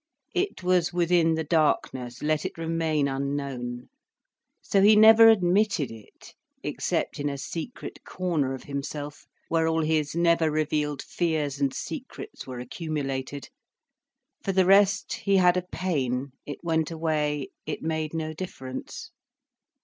[0.33, 3.89] It was within the darkness, let it remain unknown.
[4.59, 10.15] So he never admitted it, except in a secret corner of himself, where all his
[10.15, 13.49] never revealed fears and secrets were accumulated.
[14.43, 19.11] For the rest, he had a pain, it went away, it made no difference.